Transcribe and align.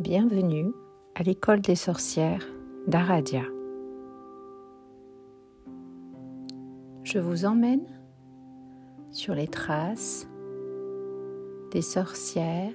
Bienvenue 0.00 0.72
à 1.14 1.22
l'école 1.22 1.60
des 1.60 1.76
sorcières 1.76 2.44
d'Aradia. 2.88 3.44
Je 7.04 7.20
vous 7.20 7.44
emmène 7.44 7.86
sur 9.12 9.36
les 9.36 9.46
traces 9.46 10.28
des 11.70 11.80
sorcières, 11.80 12.74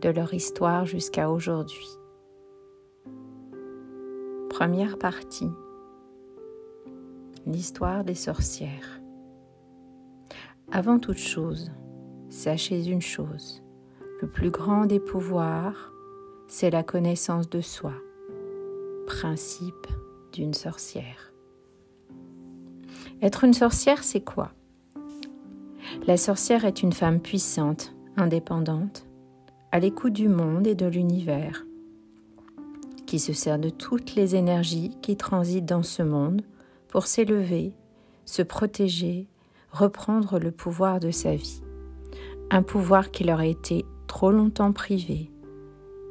de 0.00 0.10
leur 0.10 0.32
histoire 0.32 0.86
jusqu'à 0.86 1.28
aujourd'hui. 1.28 1.88
Première 4.48 4.96
partie, 4.96 5.50
l'histoire 7.46 8.04
des 8.04 8.14
sorcières. 8.14 9.00
Avant 10.70 11.00
toute 11.00 11.18
chose, 11.18 11.72
sachez 12.28 12.86
une 12.86 13.02
chose 13.02 13.64
le 14.20 14.28
plus 14.28 14.50
grand 14.50 14.84
des 14.84 15.00
pouvoirs, 15.00 15.92
c'est 16.46 16.70
la 16.70 16.82
connaissance 16.82 17.48
de 17.48 17.60
soi, 17.60 17.94
principe 19.06 19.86
d'une 20.32 20.52
sorcière. 20.52 21.32
Être 23.22 23.44
une 23.44 23.54
sorcière, 23.54 24.02
c'est 24.02 24.20
quoi? 24.20 24.52
La 26.06 26.16
sorcière 26.16 26.64
est 26.64 26.82
une 26.82 26.92
femme 26.92 27.20
puissante, 27.20 27.94
indépendante, 28.16 29.06
à 29.72 29.78
l'écoute 29.78 30.12
du 30.12 30.28
monde 30.28 30.66
et 30.66 30.74
de 30.74 30.86
l'univers, 30.86 31.64
qui 33.06 33.18
se 33.18 33.32
sert 33.32 33.58
de 33.58 33.70
toutes 33.70 34.14
les 34.16 34.36
énergies 34.36 34.90
qui 35.00 35.16
transitent 35.16 35.66
dans 35.66 35.82
ce 35.82 36.02
monde 36.02 36.42
pour 36.88 37.06
s'élever, 37.06 37.72
se 38.26 38.42
protéger, 38.42 39.28
reprendre 39.72 40.38
le 40.38 40.50
pouvoir 40.50 41.00
de 41.00 41.10
sa 41.10 41.34
vie. 41.34 41.62
Un 42.50 42.62
pouvoir 42.62 43.10
qui 43.10 43.24
leur 43.24 43.40
a 43.40 43.46
été 43.46 43.84
trop 44.10 44.32
longtemps 44.32 44.72
privés, 44.72 45.30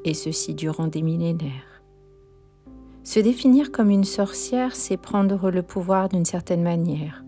et 0.06 0.14
ceci 0.14 0.56
durant 0.56 0.88
des 0.88 1.02
millénaires. 1.02 1.84
Se 3.04 3.20
définir 3.20 3.74
comme 3.74 3.90
une 3.90 4.06
sorcière, 4.06 4.74
c'est 4.74 4.96
prendre 4.96 5.52
le 5.52 5.64
pouvoir 5.64 6.08
d'une 6.08 6.24
certaine 6.24 6.64
manière, 6.64 7.26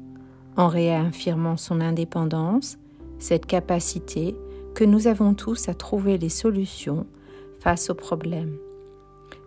en 0.55 0.69
réaffirmant 0.69 1.57
son 1.57 1.81
indépendance, 1.81 2.77
cette 3.19 3.47
capacité 3.47 4.33
que 4.73 4.85
nous 4.85 5.07
avons 5.07 5.33
tous 5.33 5.67
à 5.67 5.73
trouver 5.73 6.17
les 6.17 6.29
solutions 6.29 7.05
face 7.59 7.89
aux 7.89 7.95
problèmes, 7.95 8.55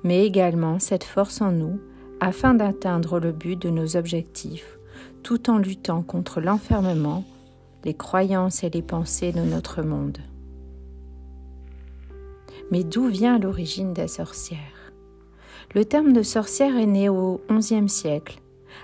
mais 0.03 0.27
également 0.27 0.79
cette 0.79 1.05
force 1.05 1.41
en 1.41 1.53
nous 1.53 1.81
afin 2.21 2.53
d'atteindre 2.53 3.19
le 3.19 3.33
but 3.33 3.57
de 3.57 3.71
nos 3.71 3.97
objectifs, 3.97 4.79
tout 5.23 5.49
en 5.49 5.57
luttant 5.57 6.03
contre 6.03 6.43
l'enfermement, 6.43 7.25
les 7.83 7.95
croyances 7.95 8.63
et 8.63 8.69
les 8.69 8.83
pensées 8.83 9.33
de 9.33 9.41
notre 9.41 9.81
monde. 9.81 10.19
Mais 12.71 12.85
d'où 12.85 13.07
vient 13.09 13.39
l'origine 13.39 13.93
des 13.93 14.09
sorcières? 14.09 14.93
Le 15.75 15.85
terme 15.85 16.13
de 16.13 16.23
sorcière 16.23 16.77
est 16.77 16.87
né 16.87 17.09
au 17.09 17.41
XIe 17.51 17.89
siècle. 17.89 18.41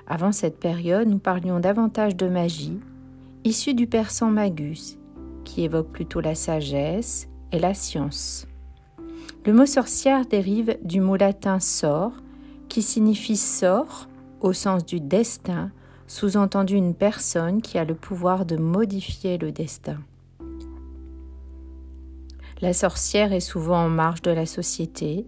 Avant 0.07 0.33
cette 0.33 0.59
période, 0.59 1.09
nous 1.09 1.19
parlions 1.19 1.61
davantage 1.61 2.17
de 2.17 2.29
magie, 2.29 2.81
issue 3.45 3.75
du 3.75 3.87
persan 3.87 4.31
magus, 4.31 4.99
qui 5.45 5.65
évoque 5.65 5.91
plutôt 5.91 6.21
la 6.21 6.35
sagesse 6.35 7.29
et 7.53 7.59
la 7.59 7.75
science. 7.75 8.47
Le 9.47 9.53
mot 9.53 9.67
sorcière 9.67 10.27
dérive 10.27 10.77
du 10.83 11.01
mot 11.01 11.17
latin 11.17 11.61
sort, 11.61 12.13
qui 12.69 12.83
signifie 12.83 13.37
sort 13.37 14.09
au 14.41 14.53
sens 14.53 14.85
du 14.85 15.01
destin, 15.01 15.71
sous-entendu 16.07 16.75
une 16.75 16.95
personne 16.95 17.63
qui 17.63 17.79
a 17.79 17.85
le 17.85 17.95
pouvoir 17.95 18.45
de 18.45 18.57
modifier 18.57 19.39
le 19.39 19.53
destin. 19.53 19.99
La 22.63 22.75
sorcière 22.75 23.33
est 23.33 23.41
souvent 23.41 23.85
en 23.85 23.89
marge 23.89 24.21
de 24.21 24.31
la 24.31 24.45
société. 24.45 25.27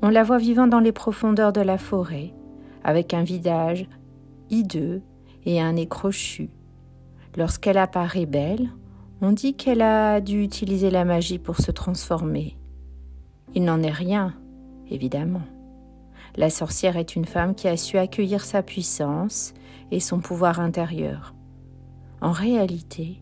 On 0.00 0.10
la 0.10 0.22
voit 0.22 0.38
vivant 0.38 0.68
dans 0.68 0.78
les 0.78 0.92
profondeurs 0.92 1.52
de 1.52 1.60
la 1.60 1.76
forêt, 1.76 2.32
avec 2.84 3.14
un 3.14 3.24
visage 3.24 3.88
hideux 4.48 5.02
et 5.44 5.60
un 5.60 5.72
nez 5.72 5.88
crochu. 5.88 6.50
Lorsqu'elle 7.36 7.78
apparaît 7.78 8.26
belle, 8.26 8.70
on 9.20 9.32
dit 9.32 9.54
qu'elle 9.54 9.82
a 9.82 10.20
dû 10.20 10.42
utiliser 10.42 10.90
la 10.90 11.04
magie 11.04 11.38
pour 11.38 11.56
se 11.56 11.72
transformer. 11.72 12.56
Il 13.54 13.64
n'en 13.64 13.82
est 13.82 13.90
rien, 13.90 14.34
évidemment. 14.88 15.42
La 16.36 16.48
sorcière 16.48 16.96
est 16.96 17.16
une 17.16 17.24
femme 17.24 17.56
qui 17.56 17.66
a 17.66 17.76
su 17.76 17.98
accueillir 17.98 18.44
sa 18.44 18.62
puissance 18.62 19.52
et 19.90 20.00
son 20.00 20.20
pouvoir 20.20 20.60
intérieur. 20.60 21.34
En 22.20 22.30
réalité, 22.30 23.20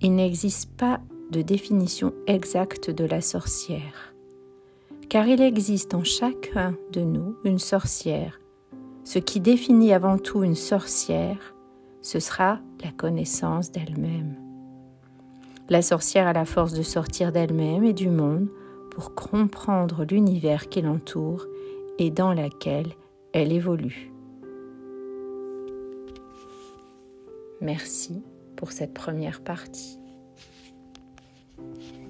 il 0.00 0.16
n'existe 0.16 0.70
pas 0.76 1.00
de 1.32 1.42
définition 1.42 2.12
exacte 2.26 2.90
de 2.90 3.04
la 3.04 3.20
sorcière. 3.20 4.14
Car 5.08 5.26
il 5.26 5.40
existe 5.40 5.94
en 5.94 6.04
chacun 6.04 6.76
de 6.92 7.00
nous 7.00 7.36
une 7.44 7.58
sorcière. 7.58 8.38
Ce 9.02 9.18
qui 9.18 9.40
définit 9.40 9.92
avant 9.92 10.18
tout 10.18 10.44
une 10.44 10.54
sorcière, 10.54 11.54
ce 12.02 12.20
sera 12.20 12.60
la 12.84 12.92
connaissance 12.92 13.72
d'elle-même. 13.72 14.36
La 15.68 15.82
sorcière 15.82 16.26
a 16.26 16.32
la 16.32 16.44
force 16.44 16.74
de 16.74 16.82
sortir 16.82 17.32
d'elle-même 17.32 17.84
et 17.84 17.94
du 17.94 18.10
monde 18.10 18.48
pour 18.90 19.14
comprendre 19.14 20.04
l'univers 20.04 20.68
qui 20.68 20.82
l'entoure 20.82 21.46
et 21.98 22.10
dans 22.10 22.34
lequel 22.34 22.88
elle 23.32 23.52
évolue. 23.52 24.12
Merci 27.62 28.22
pour 28.56 28.72
cette 28.72 28.92
première 28.92 29.40
partie. 29.40 30.01
Thank 31.56 31.96
you. 31.96 32.01